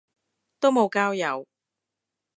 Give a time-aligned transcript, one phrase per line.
[0.59, 1.45] 都無交友